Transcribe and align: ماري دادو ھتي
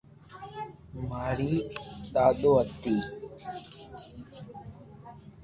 ماري 1.09 1.53
دادو 2.13 2.51
ھتي 2.67 2.95